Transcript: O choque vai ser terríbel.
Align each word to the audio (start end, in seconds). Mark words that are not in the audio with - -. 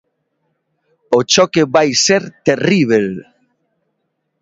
O 1.17 1.19
choque 1.33 1.61
vai 1.75 1.89
ser 2.05 2.23
terríbel. 2.47 3.07